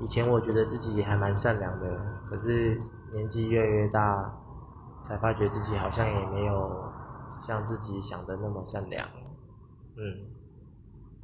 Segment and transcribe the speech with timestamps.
[0.00, 2.80] 以前我觉得自己还蛮善良的可是
[3.12, 4.32] 年纪越来越大
[5.02, 6.92] 才发觉自己好像也没有
[7.28, 9.08] 像自己想的那么善良。
[9.96, 10.41] 嗯。